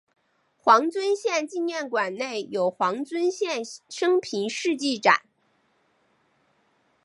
[0.57, 5.21] 黄遵宪纪念馆内有黄遵宪生平事迹展。